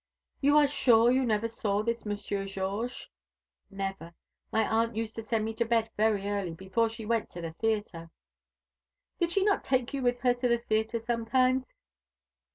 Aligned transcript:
"You 0.41 0.57
are 0.57 0.65
sure 0.65 1.11
you 1.11 1.23
never 1.27 1.47
saw 1.47 1.83
this 1.83 2.07
Monsieur 2.07 2.47
Georges?" 2.47 3.07
"Never. 3.69 4.15
My 4.51 4.67
aunt 4.67 4.95
used 4.95 5.13
to 5.17 5.21
send 5.21 5.45
me 5.45 5.53
to 5.53 5.63
bed 5.63 5.91
very 5.95 6.27
early, 6.27 6.55
before 6.55 6.89
she 6.89 7.05
went 7.05 7.29
to 7.29 7.41
the 7.41 7.53
theatre." 7.53 8.09
"Did 9.19 9.31
she 9.31 9.43
not 9.43 9.63
take 9.63 9.93
you 9.93 10.01
with 10.01 10.21
her 10.21 10.33
to 10.33 10.47
the 10.47 10.57
theatre 10.57 10.99
sometimes?" 10.99 11.67